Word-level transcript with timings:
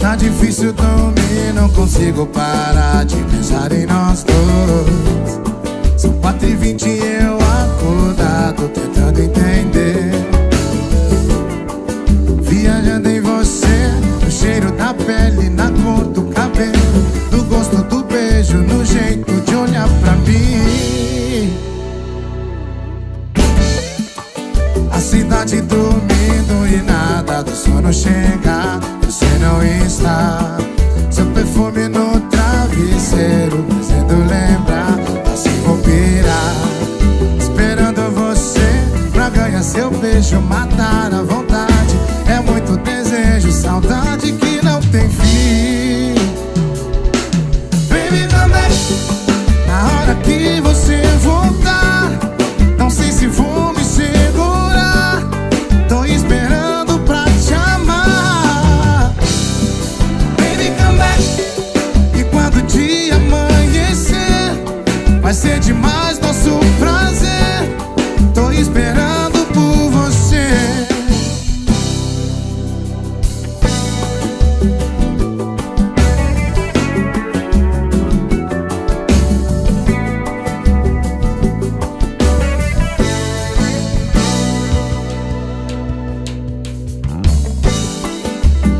Tá 0.00 0.16
difícil 0.16 0.72
dormir, 0.72 1.52
não 1.54 1.68
consigo 1.70 2.26
parar 2.26 3.04
de 3.04 3.16
pensar 3.24 3.72
em 3.72 3.86
nós 3.86 4.24
dois. 4.24 5.40
São 5.96 6.12
quatro 6.20 6.48
e 6.48 6.54
vinte 6.54 6.88
eu 6.88 7.36
acordado 7.36 8.68
tentando 8.68 9.20
entender. 9.20 10.12
Viajando 12.42 13.08
em 13.08 13.20
você, 13.20 13.90
no 14.24 14.30
cheiro 14.30 14.70
da 14.72 14.94
pele, 14.94 15.48
na 15.50 15.70
cor 15.70 16.04
do 16.04 16.22
cabelo, 16.32 17.05
A 24.96 24.98
cidade 24.98 25.60
dormindo 25.60 26.66
e 26.66 26.80
nada 26.80 27.42
do 27.42 27.50
sono 27.50 27.92
chegar 27.92 28.80
não 29.38 29.62
está. 29.62 30.56
Seu 31.10 31.26
perfume 31.26 31.86
no 31.88 32.18
travesseiro 32.30 33.64
Fazendo 33.68 34.18
lembrar 34.20 34.98
Assim 35.32 35.60
vou 35.64 35.76
pirar 35.78 36.54
Esperando 37.38 38.10
você 38.10 39.10
Pra 39.12 39.28
ganhar 39.28 39.62
seu 39.62 39.90
beijo 39.90 40.40
Matar 40.40 41.12
a 41.12 41.22
vontade. 41.22 41.94
É 42.26 42.40
muito 42.40 42.76
desejo 42.78 43.52
Saudade 43.52 44.32
que 44.32 44.45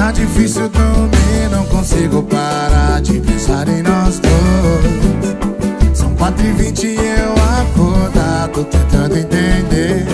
Tá 0.00 0.12
difícil 0.12 0.66
dormir, 0.70 1.50
não 1.52 1.66
consigo 1.66 2.22
parar 2.22 3.02
de 3.02 3.20
pensar 3.20 3.68
em 3.68 3.82
nós 3.82 4.18
dois. 4.18 5.36
Quatro 6.16 6.46
e 6.46 6.52
vinte 6.52 6.86
eu 6.86 7.34
acordado 7.60 8.64
tentando 8.64 9.18
entender. 9.18 10.06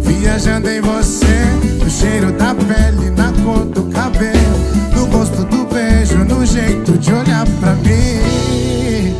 Viajando 0.00 0.70
em 0.70 0.80
você 0.80 1.80
No 1.80 1.88
cheiro 1.88 2.32
da 2.32 2.52
pele, 2.52 3.10
na 3.10 3.32
cor 3.44 3.64
do 3.64 3.84
cabelo 3.92 4.58
No 4.94 5.06
gosto 5.06 5.44
do 5.44 5.64
beijo, 5.72 6.18
no 6.18 6.44
jeito 6.44 6.98
de 6.98 7.12
olhar 7.12 7.46
pra 7.60 7.74
mim. 7.76 9.14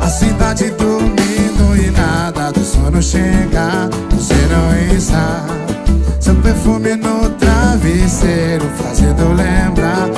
A 0.00 0.08
cidade 0.08 0.70
dormindo 0.70 1.21
nada 2.34 2.52
do 2.52 2.64
sono 2.64 3.02
chega 3.02 3.88
Você 4.10 4.34
não 4.50 4.96
está. 4.96 5.44
Seu 6.20 6.34
perfume 6.36 6.96
no 6.96 7.28
travesseiro 7.30 8.68
Fazendo 8.76 9.32
lembrar 9.32 10.08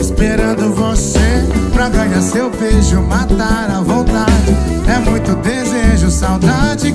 Esperando 0.00 0.72
você 0.74 1.46
pra 1.72 1.88
ganhar 1.88 2.22
seu 2.22 2.50
beijo 2.50 3.00
Matar 3.02 3.70
a 3.70 3.80
vontade. 3.80 4.56
É 4.86 4.98
muito 4.98 5.34
desejo, 5.36 6.10
saudade 6.10 6.92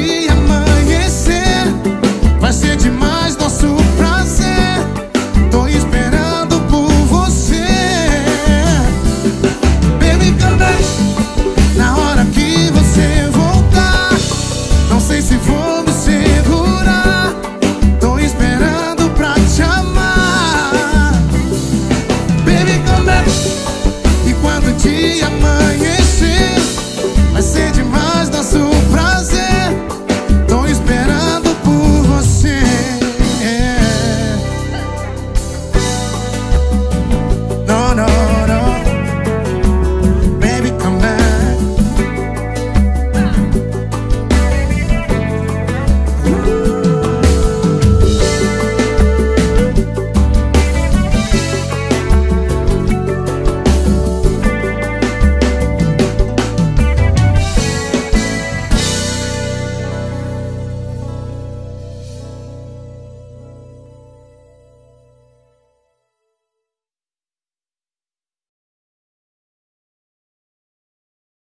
E 0.00 0.28
mãe. 0.48 0.79